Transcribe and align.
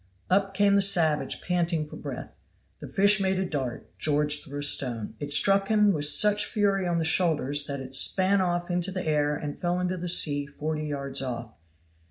Up 0.31 0.55
came 0.55 0.73
the 0.75 0.81
savage 0.81 1.41
panting 1.43 1.85
for 1.85 1.95
breath. 1.95 2.35
The 2.79 2.87
fish 2.87 3.21
made 3.21 3.37
a 3.37 3.45
dart, 3.45 3.87
George 3.99 4.41
threw 4.43 4.57
a 4.57 4.63
stone; 4.63 5.13
it 5.19 5.31
struck 5.31 5.67
him 5.67 5.93
with 5.93 6.05
such 6.05 6.47
fury 6.47 6.87
on 6.87 6.97
the 6.97 7.05
shoulders 7.05 7.67
that 7.67 7.79
it 7.79 7.93
span 7.95 8.41
off 8.41 8.71
into 8.71 8.91
the 8.91 9.05
air 9.05 9.35
and 9.35 9.59
fell 9.59 9.79
into 9.79 9.97
the 9.97 10.09
sea 10.09 10.47
forty 10.47 10.87
yards 10.87 11.21
off. 11.21 11.51